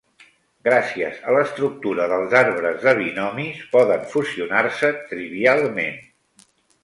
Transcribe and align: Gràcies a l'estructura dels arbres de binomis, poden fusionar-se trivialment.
Gràcies 0.67 1.17
a 1.25 1.33
l'estructura 1.35 2.07
dels 2.13 2.33
arbres 2.39 2.79
de 2.85 2.93
binomis, 3.01 3.61
poden 3.75 4.09
fusionar-se 4.15 4.91
trivialment. 5.13 6.01